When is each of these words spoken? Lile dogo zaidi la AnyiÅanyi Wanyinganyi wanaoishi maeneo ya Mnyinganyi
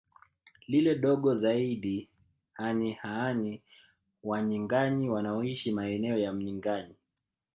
Lile 0.69 0.93
dogo 1.03 1.31
zaidi 1.41 1.97
la 2.57 2.67
AnyiÅanyi 2.67 3.53
Wanyinganyi 4.29 5.05
wanaoishi 5.13 5.69
maeneo 5.77 6.17
ya 6.23 6.31
Mnyinganyi 6.33 6.95